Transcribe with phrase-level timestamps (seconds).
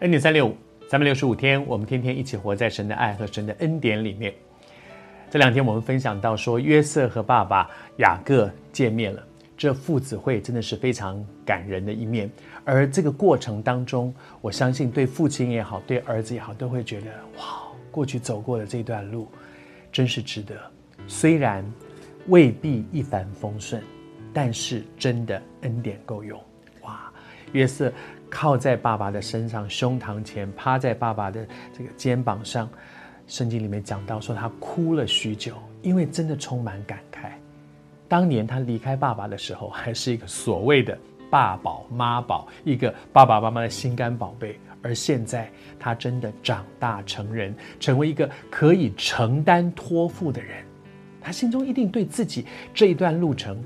[0.00, 0.56] 恩典三六五，
[0.88, 4.34] 三百六十五天，我们天天一起活在神的爱和神的恩典里面。
[5.30, 9.24] 这两天我们分享到说，约瑟和爸爸雅各见面了，
[9.56, 12.28] 这父子会真的是非常感人的一面。
[12.64, 17.06] 而这个过程当中，我相信对父亲也好，对儿子也好，都会觉得
[17.38, 19.28] 哇，过去走过的这段路，
[19.92, 20.56] 真是值得。
[21.06, 21.64] 虽然
[22.26, 23.80] 未必一帆风顺，
[24.32, 26.38] 但是真的恩典够用。
[26.82, 27.12] 哇，
[27.52, 27.92] 约瑟
[28.34, 32.68] 靠在爸爸的身上，胸膛前，趴在爸爸的这个肩膀上。
[33.28, 37.30] 圣经里面讲到说，他哭了许久，因为真的充满感慨。
[38.08, 40.98] 当年他离开爸爸的时候，还是一个所谓的
[41.30, 44.58] 爸宝妈宝，一个爸爸妈妈的心肝宝贝。
[44.82, 45.48] 而现在，
[45.78, 50.62] 他真的长大成人，成为一个可以承担托付的人。
[51.22, 53.56] 他心中一定对自己这一段路程，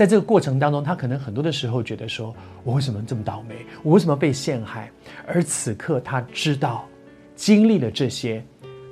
[0.00, 2.34] 在这个过程当中，他可能很多的时候觉得说
[2.64, 3.66] ：“我为什么这么倒霉？
[3.82, 4.90] 我为什么被陷害？”
[5.28, 6.88] 而此刻，他知道，
[7.34, 8.42] 经历了这些。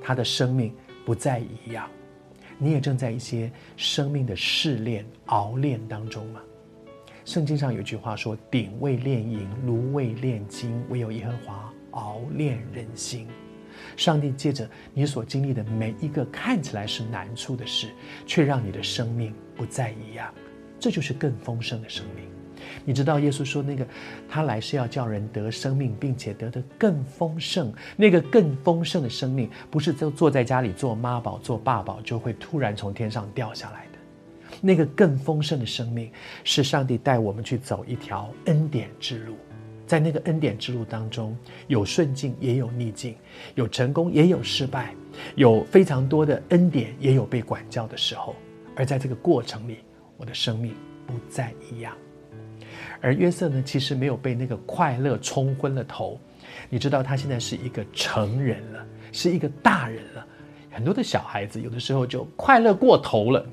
[0.03, 0.71] 他的生命
[1.07, 1.89] 不再一样，
[2.59, 6.43] 你也正在一些生命的试炼、熬炼当中吗？
[7.25, 13.27] 圣经上有句话说：“鼎未炼银，炉未炼金，唯有耶和华熬炼人心。”
[13.97, 17.89] 上帝借着你所经历的每一个看起来是难处的事，
[18.27, 20.31] 却让你的生命不再一样，
[20.79, 22.25] 这就是更丰盛的生命。
[22.85, 23.87] 你知道耶稣说那个
[24.29, 27.73] 他来是要叫人得生命，并且得的更丰盛。
[27.97, 33.99] 那个更丰盛的生命，不是就坐在家里做妈宝、做爸宝就会突然从天上掉下来的。
[34.61, 36.11] 那个更丰盛的生命，
[36.45, 39.37] 是上帝带我们去走一条恩典之路。
[39.87, 43.15] 在那个恩典之路当中，有顺境，也有逆境；
[43.55, 44.95] 有成功，也有失败；
[45.37, 48.35] 有非常多的恩典，也有被管教的时候。
[48.75, 49.79] 而在这个过程里，
[50.19, 50.75] 我的生命
[51.07, 51.97] 不再一样。
[53.01, 56.21] 而约瑟呢，其实没有被那个快乐冲昏了头。
[56.69, 60.27] 你知道，他现在是一个成人了，是一个大人了。
[60.71, 63.47] 很多的小孩子有的时候就快乐过头了。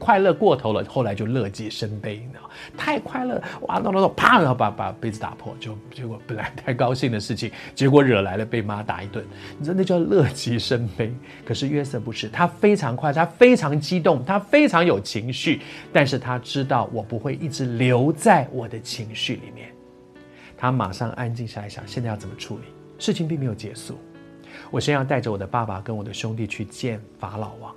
[0.00, 9.22] 快乐过头了，后来就乐极生悲，你知道太快乐，哇，弄弄弄，啪，然后把把杯子打破，就结果本来太高兴的事情，结果惹来了被妈打一顿，
[9.58, 11.14] 你知道那叫乐极生悲。
[11.44, 15.60] 可是约瑟不是，他非常快，他非常激动，他非常有情绪，
[15.92, 19.70] 但是他知道我不会一直留在我的情绪里面，
[20.56, 22.64] 他马上安静下来想，现在要怎么处理？
[22.98, 23.98] 事情并没有结束，
[24.70, 27.74] 我先要带着我的爸爸跟我的兄弟去见法老王。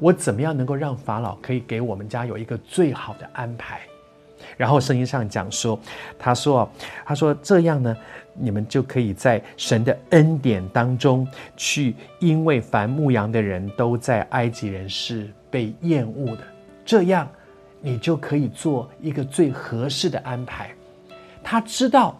[0.00, 3.80] 我怎么样能够让法老可以给我们家有一个最好的安排？
[4.56, 5.78] 然后圣经上讲说，
[6.18, 6.70] 他说，
[7.04, 7.96] 他说这样呢，
[8.34, 16.42] 你们就可以在神的恩典当中去，因为凡牧羊的人都在埃及人是被厌恶的，
[16.84, 17.28] 这样
[17.80, 20.70] 你就可以做一个最合适的安排。
[21.42, 22.18] 他知道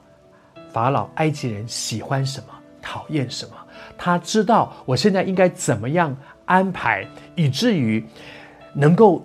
[0.73, 2.49] 法老埃及人喜欢什么，
[2.83, 3.55] 讨厌什么，
[3.99, 6.17] 他知道我现在应该怎么样。
[6.47, 8.03] 安排，以至于
[8.73, 9.23] 能够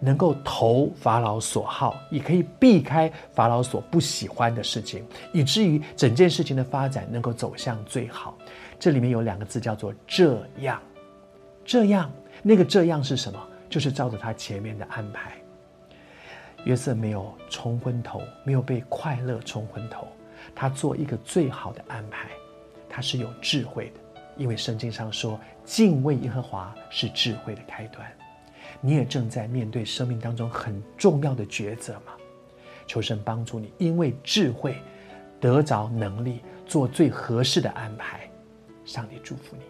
[0.00, 8.34] 能够投法老所好，也可以避开法老所不喜欢的事情，以至于整件事情的发展能够走向最好。
[8.78, 10.80] 这里面有两个字叫做“这样”，
[11.62, 12.10] 这样，
[12.42, 13.38] 那个“这样”是什么？
[13.68, 15.32] 就是照着他前面的安排。
[16.64, 20.08] 约瑟没有冲昏头，没有被快乐冲昏头，
[20.54, 22.30] 他做一个最好的安排，
[22.88, 24.00] 他是有智慧的。
[24.36, 28.06] 因为圣经上说，敬畏耶和华是智慧的开端。
[28.80, 32.12] 你也正在面对生命当中很重要的抉择吗？
[32.86, 34.76] 求神帮助你，因为智慧
[35.40, 38.28] 得着能力，做最合适的安排。
[38.84, 39.62] 上帝祝福你。